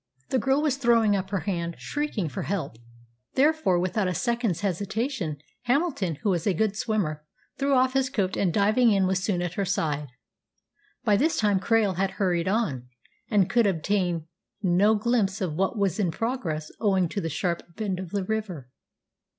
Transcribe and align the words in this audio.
The 0.29 0.39
girl 0.39 0.63
was 0.63 0.77
throwing 0.77 1.15
up 1.15 1.29
her 1.29 1.41
hand, 1.41 1.75
shrieking 1.77 2.27
for 2.27 2.41
help; 2.41 2.77
therefore, 3.35 3.77
without 3.77 4.07
a 4.07 4.15
second's 4.15 4.61
hesitation, 4.61 5.37
Hamilton, 5.65 6.15
who 6.23 6.31
was 6.31 6.47
a 6.47 6.55
good 6.55 6.75
swimmer, 6.75 7.23
threw 7.59 7.75
off 7.75 7.93
his 7.93 8.09
coat, 8.09 8.35
and, 8.35 8.51
diving 8.51 8.89
in, 8.89 9.05
was 9.05 9.23
soon 9.23 9.43
at 9.43 9.53
her 9.53 9.63
side. 9.63 10.07
By 11.03 11.17
this 11.17 11.37
time 11.37 11.59
Krail 11.59 11.97
had 11.97 12.09
hurried 12.17 12.47
on, 12.47 12.87
and 13.29 13.47
could 13.47 13.67
obtain 13.67 14.25
no 14.63 14.95
glimpse 14.95 15.39
of 15.39 15.53
what 15.53 15.77
was 15.77 15.99
in 15.99 16.09
progress 16.09 16.71
owing 16.79 17.07
to 17.09 17.21
the 17.21 17.29
sharp 17.29 17.61
bend 17.75 17.99
of 17.99 18.09
the 18.09 18.23
river. 18.23 18.71